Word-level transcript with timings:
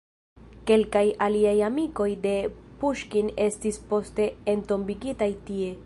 Kelkaj 0.69 1.03
aliaj 1.25 1.51
amikoj 1.67 2.09
de 2.25 2.33
Puŝkin 2.83 3.31
estis 3.47 3.79
poste 3.93 4.31
entombigitaj 4.57 5.31
tie. 5.51 5.75